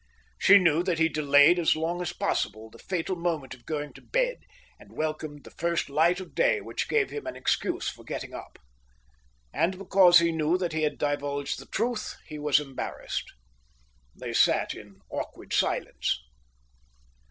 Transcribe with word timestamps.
She 0.39 0.57
knew 0.57 0.81
that 0.81 0.97
he 0.97 1.09
delayed 1.09 1.59
as 1.59 1.75
long 1.75 2.01
as 2.01 2.11
possible 2.11 2.71
the 2.71 2.79
fatal 2.79 3.15
moment 3.15 3.53
of 3.53 3.67
going 3.67 3.93
to 3.93 4.01
bed, 4.01 4.37
and 4.79 4.97
welcomed 4.97 5.43
the 5.43 5.51
first 5.51 5.91
light 5.91 6.19
of 6.19 6.33
day, 6.33 6.59
which 6.59 6.89
gave 6.89 7.11
him 7.11 7.27
an 7.27 7.35
excuse 7.35 7.87
for 7.87 8.03
getting 8.03 8.33
up. 8.33 8.57
And 9.53 9.77
because 9.77 10.17
he 10.17 10.31
knew 10.31 10.57
that 10.57 10.73
he 10.73 10.81
had 10.81 10.97
divulged 10.97 11.59
the 11.59 11.67
truth 11.67 12.15
he 12.25 12.39
was 12.39 12.59
embarrassed. 12.59 13.31
They 14.15 14.33
sat 14.33 14.73
in 14.73 15.01
awkward 15.11 15.53
silence. 15.53 16.19